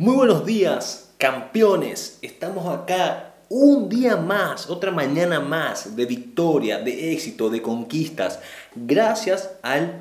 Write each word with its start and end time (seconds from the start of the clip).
Muy 0.00 0.16
buenos 0.16 0.46
días, 0.46 1.12
campeones. 1.18 2.18
Estamos 2.22 2.66
acá 2.66 3.34
un 3.50 3.90
día 3.90 4.16
más, 4.16 4.70
otra 4.70 4.90
mañana 4.90 5.40
más 5.40 5.94
de 5.94 6.06
victoria, 6.06 6.78
de 6.78 7.12
éxito, 7.12 7.50
de 7.50 7.60
conquistas, 7.60 8.40
gracias 8.74 9.50
al 9.60 10.00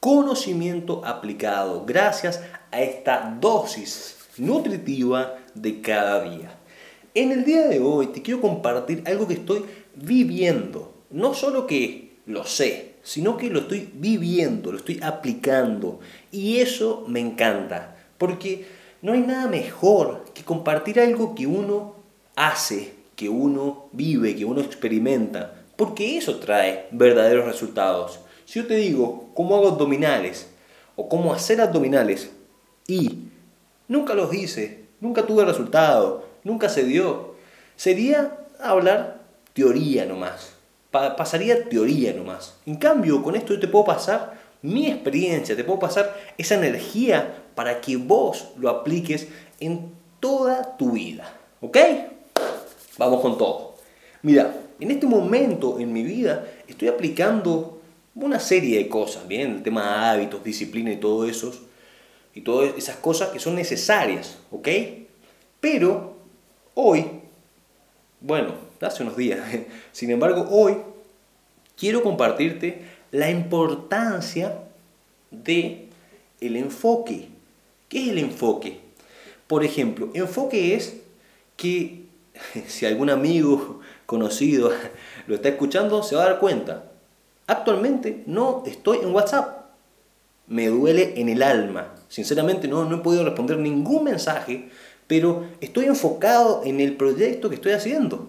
conocimiento 0.00 1.04
aplicado, 1.04 1.84
gracias 1.86 2.42
a 2.72 2.82
esta 2.82 3.38
dosis 3.40 4.16
nutritiva 4.38 5.36
de 5.54 5.82
cada 5.82 6.20
día. 6.24 6.58
En 7.14 7.30
el 7.30 7.44
día 7.44 7.68
de 7.68 7.78
hoy 7.78 8.08
te 8.08 8.22
quiero 8.22 8.40
compartir 8.40 9.04
algo 9.06 9.28
que 9.28 9.34
estoy 9.34 9.64
viviendo, 9.94 10.94
no 11.10 11.32
solo 11.32 11.64
que 11.68 12.16
lo 12.26 12.44
sé, 12.44 12.96
sino 13.04 13.36
que 13.36 13.50
lo 13.50 13.60
estoy 13.60 13.88
viviendo, 13.94 14.72
lo 14.72 14.78
estoy 14.78 14.98
aplicando. 15.00 16.00
Y 16.32 16.58
eso 16.58 17.04
me 17.06 17.20
encanta, 17.20 17.94
porque 18.18 18.77
no 19.02 19.12
hay 19.12 19.20
nada 19.20 19.48
mejor 19.48 20.24
que 20.34 20.44
compartir 20.44 21.00
algo 21.00 21.34
que 21.34 21.46
uno 21.46 21.94
hace, 22.36 22.94
que 23.16 23.28
uno 23.28 23.88
vive, 23.92 24.36
que 24.36 24.44
uno 24.44 24.60
experimenta, 24.60 25.54
porque 25.76 26.16
eso 26.16 26.38
trae 26.38 26.88
verdaderos 26.90 27.46
resultados. 27.46 28.20
Si 28.44 28.60
yo 28.60 28.66
te 28.66 28.76
digo 28.76 29.30
cómo 29.34 29.56
hago 29.56 29.68
abdominales 29.68 30.48
o 30.96 31.08
cómo 31.08 31.32
hacer 31.32 31.60
abdominales 31.60 32.30
y 32.86 33.28
nunca 33.86 34.14
los 34.14 34.32
hice, 34.34 34.84
nunca 35.00 35.26
tuve 35.26 35.44
resultado, 35.44 36.26
nunca 36.44 36.68
se 36.68 36.84
dio, 36.84 37.34
sería 37.76 38.36
hablar 38.58 39.20
teoría 39.54 40.06
nomás 40.06 40.58
pasaría 40.90 41.68
teoría 41.68 42.12
nomás. 42.12 42.54
En 42.66 42.76
cambio, 42.76 43.22
con 43.22 43.36
esto 43.36 43.54
yo 43.54 43.60
te 43.60 43.68
puedo 43.68 43.84
pasar 43.84 44.38
mi 44.62 44.88
experiencia, 44.88 45.54
te 45.54 45.64
puedo 45.64 45.78
pasar 45.78 46.16
esa 46.36 46.56
energía 46.56 47.44
para 47.54 47.80
que 47.80 47.96
vos 47.96 48.48
lo 48.56 48.68
apliques 48.68 49.28
en 49.60 49.92
toda 50.20 50.76
tu 50.76 50.92
vida. 50.92 51.32
¿Ok? 51.60 51.76
Vamos 52.98 53.20
con 53.20 53.38
todo. 53.38 53.74
Mira, 54.22 54.54
en 54.80 54.90
este 54.90 55.06
momento 55.06 55.78
en 55.78 55.92
mi 55.92 56.02
vida 56.02 56.46
estoy 56.66 56.88
aplicando 56.88 57.80
una 58.14 58.40
serie 58.40 58.78
de 58.78 58.88
cosas, 58.88 59.26
¿bien? 59.28 59.52
El 59.56 59.62
tema 59.62 59.82
de 59.82 60.06
hábitos, 60.06 60.42
disciplina 60.42 60.92
y 60.92 60.96
todo 60.96 61.24
eso. 61.24 61.52
Y 62.34 62.40
todas 62.40 62.76
esas 62.76 62.96
cosas 62.96 63.30
que 63.30 63.38
son 63.38 63.54
necesarias, 63.54 64.38
¿ok? 64.50 64.68
Pero 65.60 66.16
hoy, 66.74 67.06
bueno, 68.20 68.54
hace 68.80 69.02
unos 69.02 69.16
días. 69.16 69.40
Sin 69.92 70.10
embargo, 70.10 70.46
hoy 70.50 70.76
quiero 71.76 72.02
compartirte 72.02 72.82
la 73.10 73.30
importancia 73.30 74.58
de 75.30 75.88
el 76.40 76.56
enfoque. 76.56 77.28
¿Qué 77.88 78.04
es 78.04 78.08
el 78.10 78.18
enfoque? 78.18 78.80
Por 79.46 79.64
ejemplo, 79.64 80.10
enfoque 80.14 80.74
es 80.74 80.96
que 81.56 82.04
si 82.66 82.86
algún 82.86 83.10
amigo 83.10 83.80
conocido 84.06 84.70
lo 85.26 85.34
está 85.34 85.48
escuchando, 85.48 86.02
se 86.02 86.16
va 86.16 86.24
a 86.24 86.30
dar 86.30 86.40
cuenta. 86.40 86.84
Actualmente 87.46 88.22
no 88.26 88.62
estoy 88.66 88.98
en 88.98 89.14
WhatsApp. 89.14 89.66
Me 90.46 90.68
duele 90.68 91.20
en 91.20 91.28
el 91.28 91.42
alma. 91.42 91.94
Sinceramente 92.08 92.68
no, 92.68 92.84
no 92.84 92.96
he 92.96 93.00
podido 93.00 93.24
responder 93.24 93.58
ningún 93.58 94.04
mensaje, 94.04 94.70
pero 95.06 95.46
estoy 95.60 95.86
enfocado 95.86 96.62
en 96.64 96.80
el 96.80 96.96
proyecto 96.96 97.48
que 97.48 97.56
estoy 97.56 97.72
haciendo. 97.72 98.28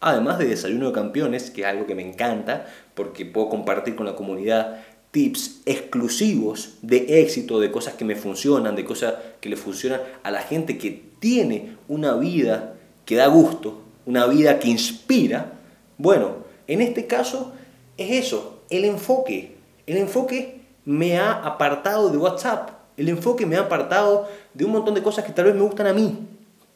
Además 0.00 0.38
de 0.38 0.46
Desayuno 0.46 0.88
de 0.88 0.92
Campeones, 0.92 1.50
que 1.50 1.62
es 1.62 1.66
algo 1.66 1.86
que 1.86 1.94
me 1.94 2.06
encanta, 2.06 2.66
porque 2.94 3.24
puedo 3.24 3.48
compartir 3.48 3.96
con 3.96 4.06
la 4.06 4.14
comunidad 4.14 4.78
tips 5.10 5.62
exclusivos 5.64 6.74
de 6.82 7.22
éxito, 7.22 7.58
de 7.58 7.70
cosas 7.70 7.94
que 7.94 8.04
me 8.04 8.16
funcionan, 8.16 8.76
de 8.76 8.84
cosas 8.84 9.14
que 9.40 9.48
le 9.48 9.56
funcionan 9.56 10.00
a 10.22 10.30
la 10.30 10.42
gente 10.42 10.76
que 10.76 10.90
tiene 11.18 11.76
una 11.88 12.14
vida 12.14 12.74
que 13.06 13.16
da 13.16 13.26
gusto, 13.28 13.80
una 14.04 14.26
vida 14.26 14.58
que 14.58 14.68
inspira. 14.68 15.54
Bueno, 15.96 16.44
en 16.66 16.82
este 16.82 17.06
caso 17.06 17.52
es 17.96 18.26
eso, 18.26 18.60
el 18.68 18.84
enfoque. 18.84 19.56
El 19.86 19.96
enfoque 19.96 20.60
me 20.84 21.16
ha 21.16 21.32
apartado 21.32 22.10
de 22.10 22.18
WhatsApp, 22.18 22.70
el 22.98 23.08
enfoque 23.08 23.46
me 23.46 23.56
ha 23.56 23.60
apartado 23.60 24.28
de 24.52 24.64
un 24.66 24.72
montón 24.72 24.94
de 24.94 25.02
cosas 25.02 25.24
que 25.24 25.32
tal 25.32 25.46
vez 25.46 25.54
me 25.54 25.62
gustan 25.62 25.86
a 25.86 25.94
mí, 25.94 26.18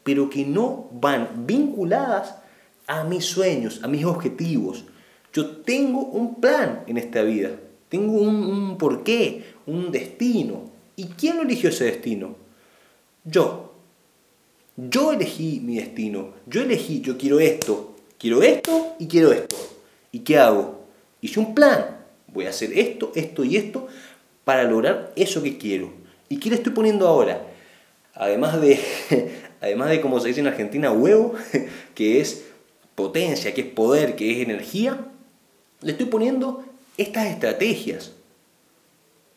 pero 0.03 0.29
que 0.29 0.45
no 0.45 0.87
van 0.91 1.45
vinculadas 1.45 2.40
a 2.87 3.03
mis 3.03 3.25
sueños, 3.25 3.81
a 3.83 3.87
mis 3.87 4.05
objetivos. 4.05 4.85
Yo 5.33 5.57
tengo 5.57 6.01
un 6.01 6.41
plan 6.41 6.83
en 6.87 6.97
esta 6.97 7.21
vida, 7.23 7.51
tengo 7.89 8.13
un, 8.13 8.77
porqué, 8.77 9.43
un 9.65 9.91
destino. 9.91 10.69
¿Y 10.95 11.05
quién 11.05 11.39
eligió 11.39 11.69
ese 11.69 11.85
destino? 11.85 12.35
Yo. 13.23 13.73
Yo 14.75 15.11
elegí 15.11 15.59
mi 15.59 15.77
destino. 15.77 16.33
Yo 16.47 16.61
elegí, 16.61 17.01
yo 17.01 17.17
quiero 17.17 17.39
esto, 17.39 17.95
quiero 18.17 18.41
esto 18.41 18.95
y 18.99 19.07
quiero 19.07 19.31
esto. 19.31 19.55
¿Y 20.11 20.19
qué 20.19 20.37
hago? 20.37 20.85
Hice 21.21 21.39
un 21.39 21.53
plan. 21.53 21.97
Voy 22.27 22.45
a 22.45 22.49
hacer 22.49 22.77
esto, 22.77 23.11
esto 23.15 23.43
y 23.43 23.57
esto 23.57 23.87
para 24.43 24.63
lograr 24.63 25.11
eso 25.15 25.43
que 25.43 25.57
quiero. 25.57 25.91
¿Y 26.29 26.37
qué 26.39 26.49
le 26.49 26.55
estoy 26.55 26.73
poniendo 26.73 27.07
ahora? 27.07 27.45
Además 28.13 28.61
de, 28.61 28.79
además 29.61 29.89
de 29.89 30.01
como 30.01 30.19
se 30.19 30.29
dice 30.29 30.39
en 30.39 30.47
Argentina, 30.47 30.91
huevo, 30.91 31.33
que 31.95 32.21
es 32.21 32.45
potencia, 33.01 33.53
que 33.53 33.61
es 33.61 33.67
poder, 33.67 34.15
que 34.15 34.31
es 34.31 34.47
energía, 34.47 35.07
le 35.81 35.93
estoy 35.93 36.05
poniendo 36.05 36.63
estas 36.97 37.25
estrategias. 37.27 38.11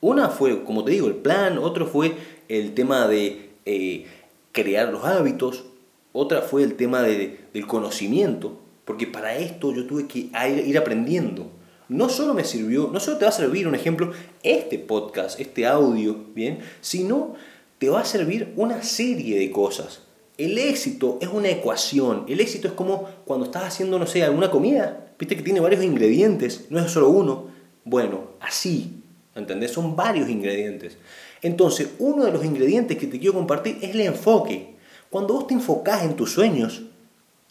Una 0.00 0.28
fue, 0.28 0.64
como 0.64 0.84
te 0.84 0.90
digo, 0.90 1.06
el 1.06 1.14
plan, 1.14 1.56
otro 1.56 1.86
fue 1.86 2.14
el 2.48 2.74
tema 2.74 3.08
de 3.08 3.52
eh, 3.64 4.06
crear 4.52 4.90
los 4.90 5.04
hábitos, 5.04 5.64
otra 6.12 6.42
fue 6.42 6.62
el 6.62 6.74
tema 6.74 7.00
de, 7.00 7.40
del 7.54 7.66
conocimiento, 7.66 8.60
porque 8.84 9.06
para 9.06 9.34
esto 9.38 9.72
yo 9.72 9.86
tuve 9.86 10.06
que 10.06 10.28
ir 10.66 10.78
aprendiendo. 10.78 11.50
No 11.88 12.10
solo 12.10 12.34
me 12.34 12.44
sirvió, 12.44 12.90
no 12.92 13.00
solo 13.00 13.16
te 13.16 13.24
va 13.24 13.30
a 13.30 13.32
servir 13.32 13.66
un 13.66 13.74
ejemplo 13.74 14.12
este 14.42 14.78
podcast, 14.78 15.40
este 15.40 15.66
audio, 15.66 16.18
¿bien? 16.34 16.58
Sino 16.82 17.34
te 17.78 17.88
va 17.88 18.00
a 18.00 18.04
servir 18.04 18.52
una 18.56 18.82
serie 18.82 19.38
de 19.38 19.50
cosas. 19.50 20.00
El 20.36 20.58
éxito 20.58 21.18
es 21.20 21.28
una 21.28 21.48
ecuación. 21.48 22.24
El 22.28 22.40
éxito 22.40 22.68
es 22.68 22.74
como 22.74 23.08
cuando 23.24 23.46
estás 23.46 23.64
haciendo, 23.64 23.98
no 23.98 24.06
sé, 24.06 24.24
alguna 24.24 24.50
comida. 24.50 25.12
Viste 25.18 25.36
que 25.36 25.42
tiene 25.42 25.60
varios 25.60 25.84
ingredientes, 25.84 26.66
no 26.70 26.80
es 26.80 26.90
solo 26.90 27.08
uno. 27.08 27.48
Bueno, 27.84 28.30
así, 28.40 29.02
¿entendés? 29.34 29.70
Son 29.70 29.94
varios 29.94 30.28
ingredientes. 30.28 30.96
Entonces, 31.42 31.90
uno 31.98 32.24
de 32.24 32.32
los 32.32 32.44
ingredientes 32.44 32.96
que 32.96 33.06
te 33.06 33.18
quiero 33.18 33.34
compartir 33.34 33.78
es 33.80 33.90
el 33.90 34.00
enfoque. 34.00 34.74
Cuando 35.08 35.34
vos 35.34 35.46
te 35.46 35.54
enfocás 35.54 36.02
en 36.02 36.16
tus 36.16 36.32
sueños, 36.32 36.82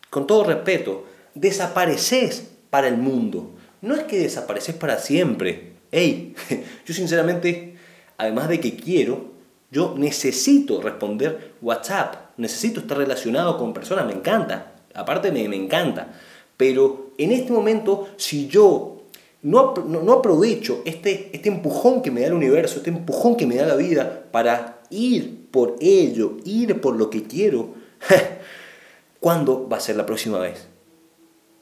con 0.09 0.27
todo 0.27 0.43
respeto, 0.43 1.05
desapareces 1.35 2.51
para 2.69 2.87
el 2.87 2.97
mundo. 2.97 3.51
No 3.81 3.95
es 3.95 4.03
que 4.03 4.19
desapareces 4.19 4.75
para 4.75 4.99
siempre. 4.99 5.73
Ey, 5.91 6.35
yo 6.85 6.93
sinceramente, 6.93 7.75
además 8.17 8.49
de 8.49 8.59
que 8.59 8.75
quiero, 8.75 9.32
yo 9.73 9.95
necesito 9.97 10.79
responder 10.79 11.55
WhatsApp, 11.61 12.37
necesito 12.37 12.79
estar 12.79 12.97
relacionado 12.97 13.57
con 13.57 13.73
personas, 13.73 14.05
me 14.05 14.13
encanta, 14.13 14.75
aparte 14.93 15.31
me, 15.31 15.49
me 15.49 15.55
encanta. 15.55 16.13
Pero 16.55 17.13
en 17.17 17.31
este 17.31 17.51
momento, 17.51 18.07
si 18.15 18.47
yo 18.47 19.03
no, 19.41 19.73
no, 19.73 20.13
aprovecho 20.13 20.83
este, 20.85 21.31
este 21.33 21.49
empujón 21.49 22.03
que 22.03 22.11
me 22.11 22.21
da 22.21 22.27
el 22.27 22.33
universo, 22.33 22.77
este 22.77 22.91
empujón 22.91 23.35
que 23.35 23.47
me 23.47 23.55
da 23.55 23.65
la 23.65 23.75
vida 23.75 24.25
para 24.31 24.79
ir 24.91 25.47
por 25.49 25.75
ello, 25.81 26.37
ir 26.45 26.79
por 26.79 26.95
lo 26.95 27.09
que 27.09 27.23
quiero, 27.23 27.73
¿cuándo 29.19 29.67
va 29.67 29.77
a 29.77 29.81
ser 29.81 29.95
la 29.95 30.05
próxima 30.05 30.37
vez? 30.37 30.67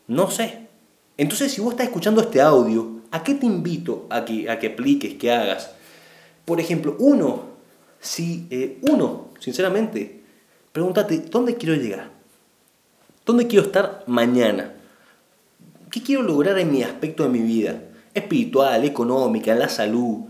No 0.07 0.29
sé. 0.29 0.67
Entonces, 1.17 1.53
si 1.53 1.61
vos 1.61 1.71
estás 1.71 1.87
escuchando 1.87 2.19
este 2.19 2.41
audio, 2.41 3.01
¿a 3.09 3.23
qué 3.23 3.35
te 3.35 3.45
invito 3.45 4.05
a 4.09 4.25
que, 4.25 4.49
a 4.49 4.59
que 4.59 4.67
apliques, 4.67 5.13
que 5.15 5.31
hagas? 5.31 5.71
Por 6.45 6.59
ejemplo, 6.59 6.95
uno, 6.99 7.50
si 8.01 8.47
eh, 8.49 8.79
uno, 8.81 9.29
sinceramente, 9.39 10.21
pregúntate, 10.71 11.19
¿dónde 11.19 11.55
quiero 11.55 11.75
llegar? 11.75 12.09
¿Dónde 13.25 13.47
quiero 13.47 13.65
estar 13.65 14.03
mañana? 14.07 14.73
¿Qué 15.91 16.01
quiero 16.01 16.23
lograr 16.23 16.57
en 16.57 16.71
mi 16.71 16.81
aspecto 16.83 17.23
de 17.23 17.29
mi 17.29 17.39
vida? 17.39 17.81
Espiritual, 18.13 18.83
económica, 18.83 19.51
en 19.51 19.59
la 19.59 19.69
salud, 19.69 20.25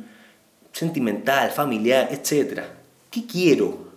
sentimental, 0.73 1.51
familiar, 1.51 2.09
etc. 2.11 2.63
¿Qué 3.09 3.25
quiero? 3.25 3.91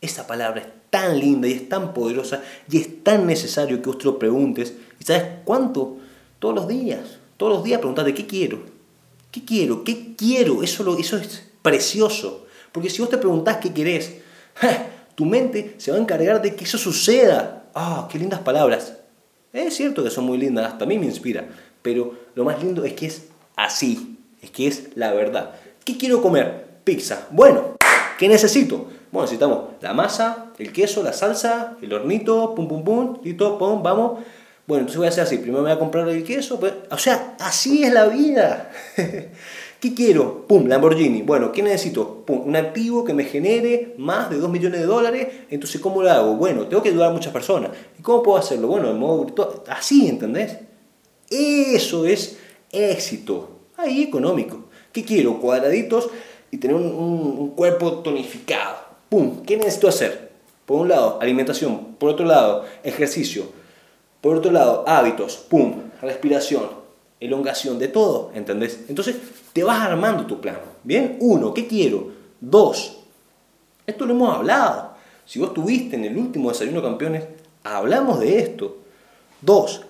Esa 0.00 0.26
palabra 0.26 0.60
es 0.60 0.66
tan 0.90 1.18
linda 1.18 1.48
y 1.48 1.52
es 1.52 1.68
tan 1.68 1.94
poderosa 1.94 2.42
y 2.70 2.78
es 2.78 3.02
tan 3.02 3.26
necesario 3.26 3.80
que 3.80 3.88
vos 3.88 3.98
te 3.98 4.04
lo 4.04 4.18
preguntes. 4.18 4.74
¿Y 5.00 5.04
sabes 5.04 5.24
cuánto? 5.44 5.96
Todos 6.38 6.54
los 6.54 6.68
días. 6.68 7.18
Todos 7.36 7.54
los 7.54 7.64
días 7.64 7.78
pregúntate, 7.78 8.14
¿qué 8.14 8.26
quiero? 8.26 8.60
¿Qué 9.30 9.44
quiero? 9.44 9.84
¿Qué 9.84 10.14
quiero? 10.16 10.62
Eso, 10.62 10.84
lo, 10.84 10.98
eso 10.98 11.16
es 11.16 11.44
precioso. 11.62 12.45
Porque 12.72 12.90
si 12.90 13.00
vos 13.00 13.10
te 13.10 13.18
preguntás 13.18 13.58
qué 13.58 13.72
querés, 13.72 14.16
tu 15.14 15.24
mente 15.24 15.74
se 15.78 15.90
va 15.90 15.96
a 15.96 16.00
encargar 16.00 16.42
de 16.42 16.54
que 16.54 16.64
eso 16.64 16.78
suceda. 16.78 17.64
¡Ah, 17.74 18.08
qué 18.10 18.18
lindas 18.18 18.40
palabras! 18.40 18.94
Es 19.52 19.74
cierto 19.74 20.04
que 20.04 20.10
son 20.10 20.24
muy 20.24 20.38
lindas, 20.38 20.66
hasta 20.66 20.84
a 20.84 20.88
mí 20.88 20.98
me 20.98 21.06
inspira, 21.06 21.46
pero 21.80 22.14
lo 22.34 22.44
más 22.44 22.62
lindo 22.62 22.84
es 22.84 22.92
que 22.92 23.06
es 23.06 23.28
así, 23.56 24.18
es 24.42 24.50
que 24.50 24.66
es 24.66 24.88
la 24.96 25.12
verdad. 25.12 25.52
¿Qué 25.84 25.96
quiero 25.96 26.20
comer? 26.20 26.66
Pizza. 26.84 27.26
Bueno, 27.30 27.76
¿qué 28.18 28.28
necesito? 28.28 28.88
Bueno, 29.10 29.22
necesitamos 29.22 29.60
la 29.80 29.94
masa, 29.94 30.52
el 30.58 30.72
queso, 30.72 31.02
la 31.02 31.12
salsa, 31.12 31.76
el 31.80 31.92
hornito, 31.92 32.54
pum, 32.54 32.68
pum, 32.68 32.84
pum, 32.84 33.18
listo, 33.22 33.56
pum, 33.56 33.82
vamos. 33.82 34.20
Bueno, 34.66 34.80
entonces 34.80 34.98
voy 34.98 35.06
a 35.06 35.10
hacer 35.10 35.24
así. 35.24 35.38
Primero 35.38 35.62
me 35.62 35.70
voy 35.70 35.76
a 35.76 35.78
comprar 35.78 36.08
el 36.08 36.24
queso. 36.24 36.60
Pues, 36.60 36.74
o 36.90 36.98
sea, 36.98 37.36
así 37.40 37.84
es 37.84 37.92
la 37.92 38.08
vida. 38.08 38.70
¿Qué 39.86 39.94
quiero? 39.94 40.48
Pum, 40.48 40.66
Lamborghini. 40.66 41.22
Bueno, 41.22 41.52
¿qué 41.52 41.62
necesito? 41.62 42.24
Pum, 42.26 42.48
un 42.48 42.56
activo 42.56 43.04
que 43.04 43.14
me 43.14 43.22
genere 43.22 43.94
más 43.98 44.28
de 44.28 44.38
2 44.38 44.50
millones 44.50 44.80
de 44.80 44.86
dólares. 44.86 45.28
Entonces, 45.48 45.80
¿cómo 45.80 46.02
lo 46.02 46.10
hago? 46.10 46.34
Bueno, 46.34 46.66
tengo 46.66 46.82
que 46.82 46.88
ayudar 46.88 47.10
a 47.10 47.12
muchas 47.12 47.32
personas. 47.32 47.70
¿Y 47.96 48.02
cómo 48.02 48.20
puedo 48.20 48.36
hacerlo? 48.36 48.66
Bueno, 48.66 48.88
de 48.88 48.94
modo 48.94 49.24
virtual. 49.24 49.48
Así, 49.68 50.08
¿entendés? 50.08 50.56
Eso 51.30 52.04
es 52.04 52.36
éxito. 52.72 53.48
Ahí 53.76 54.02
económico. 54.02 54.64
¿Qué 54.90 55.04
quiero? 55.04 55.38
Cuadraditos 55.38 56.08
y 56.50 56.56
tener 56.56 56.74
un, 56.74 56.86
un 56.86 57.50
cuerpo 57.50 58.00
tonificado. 58.00 58.78
Pum, 59.08 59.44
¿qué 59.44 59.56
necesito 59.56 59.86
hacer? 59.86 60.32
Por 60.64 60.80
un 60.80 60.88
lado, 60.88 61.20
alimentación. 61.22 61.94
Por 61.96 62.10
otro 62.10 62.26
lado, 62.26 62.64
ejercicio 62.82 63.44
por 64.26 64.38
otro 64.38 64.50
lado, 64.50 64.82
hábitos, 64.88 65.36
pum, 65.36 65.82
respiración, 66.02 66.64
elongación, 67.20 67.78
de 67.78 67.88
todo, 67.88 68.30
¿entendés? 68.34 68.84
Entonces 68.88 69.16
te 69.52 69.64
vas 69.64 69.80
armando 69.82 70.26
tu 70.26 70.40
plan. 70.40 70.58
Bien, 70.84 71.16
uno, 71.20 71.54
¿qué 71.54 71.66
quiero? 71.66 72.12
Dos, 72.40 72.98
esto 73.86 74.04
lo 74.06 74.14
hemos 74.14 74.34
hablado. 74.34 74.94
Si 75.24 75.38
vos 75.38 75.54
tuviste 75.54 75.96
en 75.96 76.04
el 76.04 76.16
último 76.16 76.50
desayuno 76.50 76.82
campeones, 76.82 77.24
hablamos 77.64 78.20
de 78.20 78.38
esto. 78.38 78.76
Dos, 79.40 79.82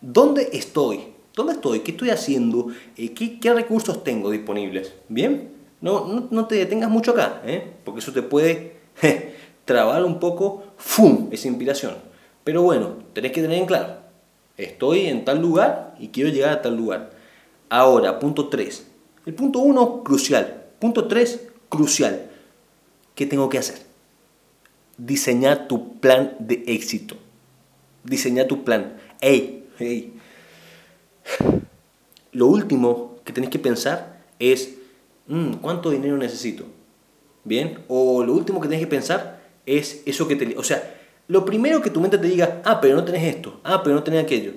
¿dónde 0.00 0.48
estoy? 0.52 1.00
¿Dónde 1.34 1.52
estoy? 1.52 1.80
¿Qué 1.80 1.90
estoy 1.90 2.10
haciendo? 2.10 2.68
Eh, 2.96 3.12
¿Qué, 3.12 3.38
qué 3.38 3.52
recursos 3.52 4.02
tengo 4.02 4.30
disponibles? 4.30 4.94
¿Bien? 5.08 5.50
No, 5.80 6.26
no, 6.30 6.46
te 6.46 6.54
detengas 6.54 6.88
mucho 6.88 7.10
acá, 7.10 7.42
¿eh? 7.44 7.74
porque 7.84 8.00
eso 8.00 8.12
te 8.12 8.22
puede 8.22 8.76
trabar 9.64 10.04
un 10.04 10.18
poco 10.18 10.64
¡fum! 10.78 11.28
esa 11.30 11.48
inspiración. 11.48 11.94
Pero 12.44 12.62
bueno, 12.62 12.94
tenés 13.12 13.32
que 13.32 13.42
tener 13.42 13.58
en 13.58 13.66
claro, 13.66 13.96
estoy 14.56 15.06
en 15.06 15.24
tal 15.24 15.40
lugar 15.40 15.94
y 15.98 16.08
quiero 16.08 16.30
llegar 16.30 16.50
a 16.50 16.62
tal 16.62 16.76
lugar. 16.76 17.10
Ahora, 17.68 18.18
punto 18.18 18.48
3. 18.48 18.86
El 19.26 19.34
punto 19.34 19.58
1, 19.58 20.04
crucial. 20.04 20.64
Punto 20.78 21.08
3, 21.08 21.48
crucial. 21.68 22.30
¿Qué 23.14 23.26
tengo 23.26 23.48
que 23.48 23.58
hacer? 23.58 23.78
Diseñar 24.98 25.68
tu 25.68 25.98
plan 25.98 26.36
de 26.38 26.62
éxito. 26.66 27.16
Diseñar 28.04 28.46
tu 28.46 28.64
plan. 28.64 28.96
Ey, 29.20 29.64
hey. 29.78 30.14
Lo 32.32 32.46
último 32.46 33.16
que 33.24 33.32
tenés 33.32 33.50
que 33.50 33.58
pensar 33.58 34.22
es, 34.38 34.76
mm, 35.26 35.54
¿cuánto 35.54 35.90
dinero 35.90 36.16
necesito? 36.16 36.64
¿Bien? 37.44 37.80
O 37.88 38.22
lo 38.22 38.32
último 38.32 38.60
que 38.60 38.68
tenés 38.68 38.80
que 38.80 38.90
pensar 38.90 39.42
es 39.64 40.02
eso 40.06 40.28
que 40.28 40.36
te... 40.36 40.56
O 40.56 40.62
sea, 40.62 40.95
lo 41.28 41.44
primero 41.44 41.82
que 41.82 41.90
tu 41.90 42.00
mente 42.00 42.18
te 42.18 42.28
diga, 42.28 42.62
ah, 42.64 42.80
pero 42.80 42.96
no 42.96 43.04
tenés 43.04 43.34
esto, 43.34 43.60
ah, 43.64 43.82
pero 43.82 43.96
no 43.96 44.02
tenés 44.02 44.24
aquello. 44.24 44.52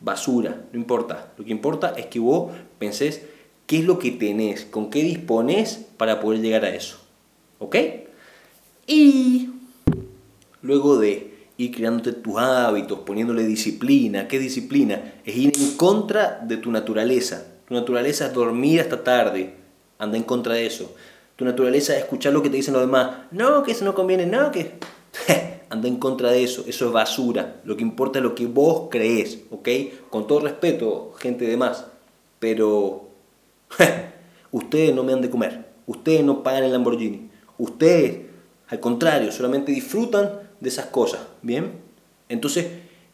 Basura, 0.00 0.64
no 0.72 0.78
importa. 0.78 1.32
Lo 1.38 1.44
que 1.44 1.52
importa 1.52 1.94
es 1.96 2.06
que 2.06 2.18
vos 2.18 2.52
pensés 2.78 3.22
qué 3.66 3.78
es 3.78 3.84
lo 3.84 3.98
que 3.98 4.10
tenés, 4.10 4.64
con 4.64 4.90
qué 4.90 5.02
disponés 5.02 5.86
para 5.96 6.20
poder 6.20 6.40
llegar 6.40 6.64
a 6.64 6.74
eso. 6.74 6.98
¿Ok? 7.58 7.76
Y 8.86 9.50
luego 10.62 10.98
de 10.98 11.34
ir 11.56 11.74
creándote 11.74 12.12
tus 12.12 12.36
hábitos, 12.36 13.00
poniéndole 13.00 13.44
disciplina, 13.44 14.26
¿qué 14.28 14.38
disciplina? 14.38 15.14
Es 15.24 15.36
ir 15.36 15.52
en 15.56 15.76
contra 15.76 16.40
de 16.42 16.56
tu 16.56 16.70
naturaleza. 16.70 17.46
Tu 17.66 17.74
naturaleza 17.74 18.26
es 18.26 18.34
dormir 18.34 18.80
hasta 18.80 19.04
tarde. 19.04 19.54
Anda 19.98 20.16
en 20.16 20.24
contra 20.24 20.54
de 20.54 20.66
eso. 20.66 20.94
Tu 21.36 21.44
naturaleza 21.44 21.94
es 21.94 22.00
escuchar 22.00 22.32
lo 22.32 22.42
que 22.42 22.50
te 22.50 22.56
dicen 22.56 22.74
los 22.74 22.82
demás. 22.82 23.26
No, 23.30 23.62
que 23.62 23.72
eso 23.72 23.84
no 23.84 23.94
conviene, 23.94 24.26
no, 24.26 24.50
que... 24.50 24.72
anda 25.74 25.88
en 25.88 25.96
contra 25.96 26.30
de 26.30 26.44
eso, 26.44 26.64
eso 26.66 26.86
es 26.86 26.92
basura. 26.92 27.60
Lo 27.64 27.76
que 27.76 27.82
importa 27.82 28.20
es 28.20 28.22
lo 28.22 28.34
que 28.34 28.46
vos 28.46 28.88
crees, 28.90 29.40
¿ok? 29.50 29.68
Con 30.08 30.26
todo 30.26 30.40
respeto, 30.40 31.12
gente 31.18 31.46
de 31.46 31.56
más. 31.56 31.86
Pero 32.38 33.08
ustedes 34.52 34.94
no 34.94 35.02
me 35.02 35.12
han 35.12 35.20
de 35.20 35.30
comer, 35.30 35.66
ustedes 35.86 36.24
no 36.24 36.42
pagan 36.42 36.64
el 36.64 36.72
Lamborghini, 36.72 37.28
ustedes, 37.58 38.20
al 38.68 38.80
contrario, 38.80 39.32
solamente 39.32 39.72
disfrutan 39.72 40.30
de 40.60 40.68
esas 40.68 40.86
cosas, 40.86 41.20
¿bien? 41.42 41.72
Entonces, 42.28 42.66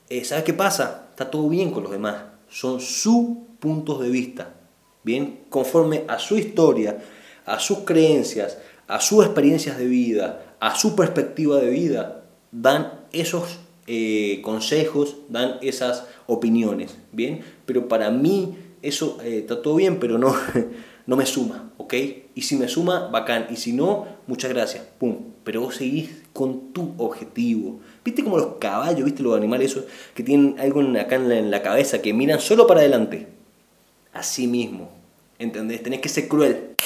eh, 0.09 0.25
¿sabes 0.25 0.45
qué 0.45 0.53
pasa? 0.53 1.09
Está 1.11 1.31
todo 1.31 1.49
bien 1.49 1.71
con 1.71 1.83
los 1.83 1.93
demás, 1.93 2.17
son 2.49 2.81
sus 2.81 3.39
puntos 3.59 4.01
de 4.01 4.11
vista, 4.11 4.55
¿bien? 5.03 5.41
Conforme 5.49 6.05
a 6.09 6.19
su 6.19 6.37
historia, 6.37 6.99
a 7.47 7.59
sus 7.59 7.79
creencias, 7.81 8.59
a 8.87 9.01
sus 9.01 9.25
experiencias 9.25 9.79
de 9.79 9.87
vida, 9.87 10.57
a 10.61 10.75
su 10.75 10.95
perspectiva 10.95 11.59
de 11.59 11.71
vida, 11.71 12.20
dan 12.53 12.93
esos 13.13 13.59
eh, 13.87 14.41
consejos, 14.43 15.17
dan 15.29 15.59
esas 15.63 16.07
opiniones, 16.27 16.97
¿bien? 17.13 17.41
Pero 17.67 17.89
para 17.89 18.11
mí 18.11 18.57
eso 18.83 19.19
eh, 19.23 19.39
está 19.39 19.63
todo 19.63 19.77
bien, 19.77 19.99
pero 19.99 20.19
no, 20.19 20.35
no 21.07 21.17
me 21.17 21.27
suma, 21.27 21.73
¿ok? 21.77 21.95
Y 22.35 22.43
si 22.43 22.57
me 22.57 22.69
suma, 22.69 23.09
bacán, 23.09 23.49
y 23.51 23.57
si 23.57 23.73
no, 23.73 24.07
muchas 24.27 24.53
gracias, 24.53 24.85
pum. 24.99 25.17
Pero 25.45 25.63
vos 25.63 25.75
seguís 25.75 26.23
con 26.33 26.73
tu 26.73 26.95
objetivo. 26.99 27.81
¿Viste 28.05 28.23
como 28.23 28.39
los 28.39 28.57
caballos, 28.59 29.05
viste 29.05 29.23
los 29.23 29.37
animales 29.37 29.73
esos 29.73 29.85
que 30.15 30.23
tienen 30.23 30.57
algo 30.59 30.81
acá 30.99 31.17
en 31.17 31.51
la, 31.51 31.63
cabeza, 31.63 32.01
que 32.01 32.13
miran 32.13 32.41
solo 32.41 32.67
para 32.67 32.81
adelante? 32.81 33.27
Así 34.13 34.47
mismo, 34.47 34.91
¿entendés? 35.39 35.83
Tenés 35.83 36.01
que 36.01 36.09
ser 36.09 36.29
cruel. 36.29 36.77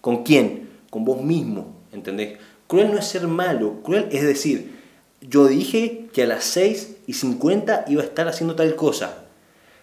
¿Con 0.00 0.24
quién? 0.24 0.68
Con 0.90 1.04
vos 1.04 1.22
mismo, 1.22 1.74
¿entendés? 1.92 2.38
Cruel 2.66 2.90
no 2.90 2.98
es 2.98 3.06
ser 3.06 3.28
malo, 3.28 3.82
cruel 3.82 4.08
es 4.10 4.22
decir, 4.22 4.77
yo 5.20 5.46
dije 5.46 6.08
que 6.12 6.22
a 6.22 6.26
las 6.26 6.44
6 6.44 6.96
y 7.06 7.12
50 7.14 7.86
iba 7.88 8.02
a 8.02 8.04
estar 8.04 8.28
haciendo 8.28 8.54
tal 8.54 8.74
cosa. 8.76 9.24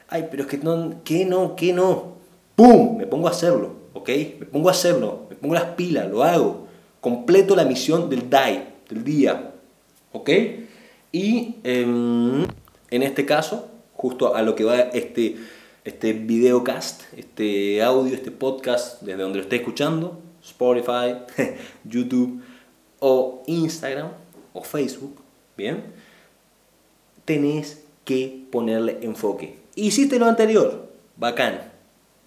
Ay, 0.08 0.28
pero 0.30 0.44
es 0.44 0.50
que 0.50 0.58
no, 0.58 1.04
que 1.04 1.26
no, 1.26 1.56
que 1.56 1.74
no. 1.74 2.16
¡Pum! 2.56 2.98
Me 2.98 3.06
pongo 3.06 3.28
a 3.28 3.32
hacerlo, 3.32 3.76
¿ok? 3.94 4.10
Me 4.40 4.46
pongo 4.46 4.70
a 4.70 4.72
hacerlo, 4.72 5.28
me 5.30 5.36
pongo 5.36 5.54
las 5.56 5.76
pilas, 5.76 6.10
lo 6.10 6.24
hago. 6.24 6.68
Completo 7.02 7.56
la 7.56 7.66
misión 7.66 8.10
del 8.10 8.30
DAI, 8.30 8.76
del 8.90 9.04
día, 9.04 9.52
¿ok? 10.14 10.30
Y 11.12 11.56
em, 11.64 12.44
en 12.90 13.04
este 13.04 13.26
caso, 13.26 13.70
justo 13.94 14.36
a 14.36 14.42
lo 14.42 14.56
que 14.56 14.64
va 14.64 14.80
este, 14.80 15.36
este 15.84 16.14
videocast, 16.14 17.04
este 17.18 17.84
audio, 17.84 18.14
este 18.14 18.32
podcast, 18.32 19.02
desde 19.02 19.22
donde 19.22 19.40
lo 19.40 19.44
esté 19.44 19.58
escuchando, 19.58 20.22
Spotify, 20.44 21.16
YouTube 21.84 22.42
o 23.00 23.44
Instagram 23.48 24.12
o 24.54 24.64
Facebook, 24.64 25.25
¿Bien? 25.57 25.83
Tenés 27.25 27.83
que 28.03 28.45
ponerle 28.51 29.00
enfoque. 29.01 29.57
Hiciste 29.75 30.19
lo 30.19 30.25
anterior, 30.25 30.91
bacán. 31.17 31.71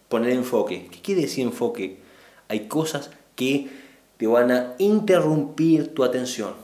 Poner 0.08 0.32
enfoque. 0.32 0.88
¿Qué 0.90 1.00
quiere 1.00 1.22
decir 1.22 1.44
enfoque? 1.44 1.98
Hay 2.48 2.66
cosas 2.68 3.10
que 3.36 3.68
te 4.16 4.26
van 4.26 4.50
a 4.50 4.74
interrumpir 4.78 5.94
tu 5.94 6.04
atención. 6.04 6.54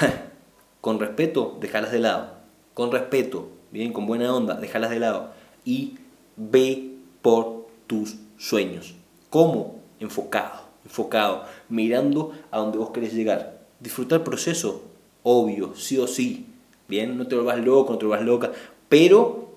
con 0.80 0.98
respeto, 0.98 1.58
dejarlas 1.60 1.92
de 1.92 1.98
lado. 1.98 2.34
Con 2.74 2.90
respeto, 2.90 3.48
bien, 3.70 3.92
con 3.92 4.06
buena 4.06 4.34
onda, 4.34 4.54
dejarlas 4.54 4.90
de 4.90 5.00
lado. 5.00 5.32
Y 5.64 5.98
ve 6.36 6.96
por 7.20 7.66
tus 7.86 8.16
sueños. 8.38 8.94
¿Cómo? 9.30 9.80
Enfocado, 10.00 10.62
enfocado, 10.84 11.44
mirando 11.68 12.32
a 12.50 12.58
donde 12.58 12.78
vos 12.78 12.90
querés 12.90 13.14
llegar. 13.14 13.60
Disfrutar 13.80 14.20
el 14.20 14.24
proceso, 14.24 14.82
obvio, 15.22 15.74
sí 15.76 15.98
o 15.98 16.06
sí. 16.06 16.46
Bien, 16.88 17.16
no 17.16 17.26
te 17.26 17.34
vuelvas 17.34 17.58
loco, 17.64 17.92
no 17.92 17.98
te 17.98 18.06
vuelvas 18.06 18.26
loca, 18.26 18.52
pero 18.88 19.54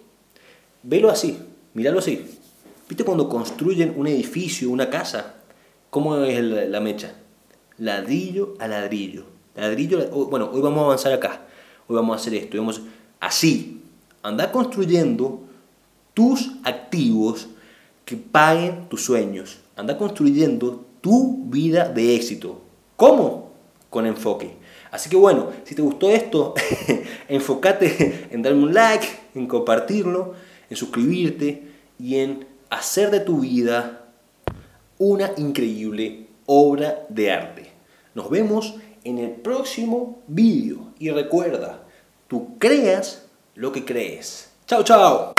velo 0.83 1.09
así, 1.09 1.37
míralo 1.73 1.99
así. 1.99 2.25
¿Viste 2.87 3.03
cuando 3.03 3.27
construyen 3.27 3.93
un 3.97 4.07
edificio, 4.07 4.69
una 4.69 4.89
casa? 4.89 5.35
¿Cómo 5.89 6.17
es 6.17 6.43
la, 6.43 6.79
mecha? 6.79 7.15
Ladrillo 7.77 8.53
a 8.59 8.67
ladrillo. 8.67 9.25
Ladrillo, 9.55 10.07
bueno, 10.27 10.49
hoy 10.53 10.61
vamos 10.61 10.81
a 10.81 10.85
avanzar 10.85 11.13
acá. 11.13 11.41
Hoy 11.87 11.95
vamos 11.95 12.15
a 12.15 12.19
hacer 12.21 12.35
esto. 12.35 12.57
Vamos 12.57 12.81
así. 13.19 13.81
Anda 14.21 14.51
construyendo 14.51 15.41
tus 16.13 16.51
activos 16.63 17.47
que 18.05 18.17
paguen 18.17 18.87
tus 18.87 19.03
sueños. 19.03 19.59
Anda 19.75 19.97
construyendo 19.97 20.85
tu 21.01 21.45
vida 21.45 21.89
de 21.89 22.15
éxito. 22.15 22.61
¿Cómo? 22.95 23.51
Con 23.89 24.05
enfoque. 24.05 24.55
Así 24.95 25.09
que 25.09 25.17
bueno, 25.17 25.49
si 25.65 25.75
te 25.75 25.81
gustó 25.81 26.09
esto, 26.09 26.53
enfócate 27.27 28.29
en 28.31 28.41
darme 28.41 28.63
un 28.63 28.73
like, 28.73 29.05
en 29.35 29.45
compartirlo, 29.45 30.35
en 30.69 30.77
suscribirte 30.77 31.63
y 31.99 32.15
en 32.19 32.47
hacer 32.69 33.11
de 33.11 33.19
tu 33.19 33.41
vida 33.41 34.05
una 34.97 35.31
increíble 35.35 36.27
obra 36.45 37.05
de 37.09 37.29
arte. 37.29 37.71
Nos 38.13 38.29
vemos 38.29 38.75
en 39.03 39.17
el 39.17 39.31
próximo 39.31 40.21
vídeo 40.27 40.93
y 40.97 41.09
recuerda, 41.09 41.83
tú 42.29 42.57
creas 42.57 43.25
lo 43.53 43.73
que 43.73 43.83
crees. 43.83 44.49
Chao, 44.65 44.81
chao. 44.83 45.34